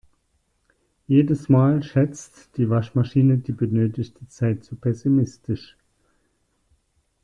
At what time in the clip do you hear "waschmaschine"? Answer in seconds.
2.71-3.37